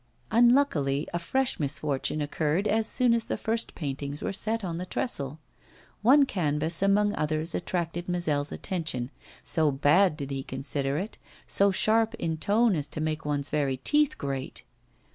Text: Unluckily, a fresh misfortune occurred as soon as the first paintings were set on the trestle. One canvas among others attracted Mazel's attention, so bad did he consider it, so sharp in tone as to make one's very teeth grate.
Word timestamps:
Unluckily, 0.31 1.07
a 1.13 1.19
fresh 1.19 1.59
misfortune 1.59 2.21
occurred 2.21 2.67
as 2.67 2.87
soon 2.87 3.13
as 3.13 3.25
the 3.25 3.37
first 3.37 3.75
paintings 3.75 4.23
were 4.23 4.33
set 4.33 4.63
on 4.63 4.79
the 4.79 4.85
trestle. 4.87 5.37
One 6.01 6.25
canvas 6.25 6.81
among 6.81 7.13
others 7.13 7.53
attracted 7.53 8.09
Mazel's 8.09 8.51
attention, 8.51 9.11
so 9.43 9.69
bad 9.71 10.17
did 10.17 10.31
he 10.31 10.41
consider 10.41 10.97
it, 10.97 11.19
so 11.45 11.69
sharp 11.69 12.15
in 12.15 12.37
tone 12.37 12.75
as 12.75 12.87
to 12.87 12.99
make 12.99 13.25
one's 13.25 13.49
very 13.49 13.77
teeth 13.77 14.17
grate. 14.17 14.63